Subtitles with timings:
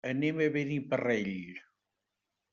[0.11, 1.39] Anem a Beniparrell.